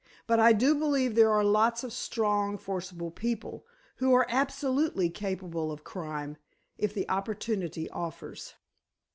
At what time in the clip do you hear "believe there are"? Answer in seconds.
0.73-1.43